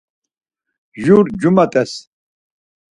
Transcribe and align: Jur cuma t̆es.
Jur 1.03 1.25
cuma 1.39 1.65
t̆es. 1.71 1.91